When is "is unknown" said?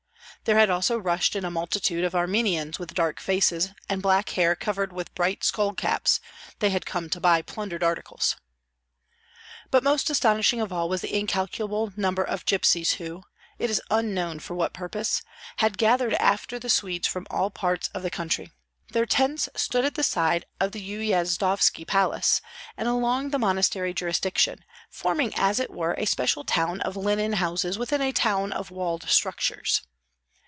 13.69-14.39